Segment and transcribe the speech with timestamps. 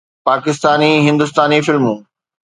[0.25, 1.99] پاڪستاني، هندستاني فلمون